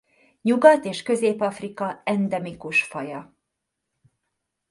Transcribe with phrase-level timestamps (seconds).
[0.41, 3.35] Nyugat és Közép-Afrika endemikus faja.